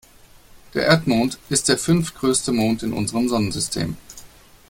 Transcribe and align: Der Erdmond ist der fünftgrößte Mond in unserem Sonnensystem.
Der 0.73 0.85
Erdmond 0.87 1.37
ist 1.49 1.69
der 1.69 1.77
fünftgrößte 1.77 2.51
Mond 2.51 2.81
in 2.81 2.91
unserem 2.91 3.29
Sonnensystem. 3.29 3.97